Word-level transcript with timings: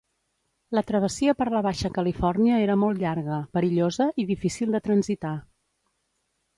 La 0.77 0.83
travessia 0.91 1.35
per 1.41 1.47
la 1.57 1.61
Baixa 1.67 1.91
Califòrnia 1.99 2.63
era 2.63 2.79
molt 2.87 3.05
llarga, 3.05 3.39
perillosa 3.59 4.11
i 4.25 4.29
difícil 4.35 4.75
de 4.79 4.87
transitar. 4.91 5.39